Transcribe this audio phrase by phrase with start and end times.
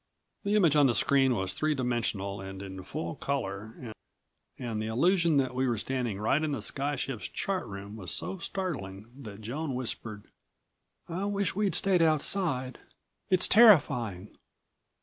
[0.43, 3.93] The image on the screen was three dimensional, and in full color
[4.57, 8.09] and the illusion that we were standing right in the sky ship's chart room was
[8.09, 10.23] so startling that Joan whispered:
[11.07, 12.79] "I wish we'd stayed outside.
[13.29, 14.35] It's terrifying.